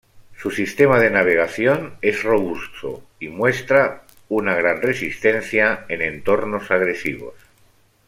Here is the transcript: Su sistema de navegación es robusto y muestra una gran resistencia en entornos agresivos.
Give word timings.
Su 0.35 0.49
sistema 0.49 0.97
de 0.97 1.11
navegación 1.11 1.99
es 2.01 2.23
robusto 2.23 3.03
y 3.19 3.27
muestra 3.27 4.01
una 4.29 4.55
gran 4.55 4.81
resistencia 4.81 5.85
en 5.89 6.01
entornos 6.01 6.71
agresivos. 6.71 7.35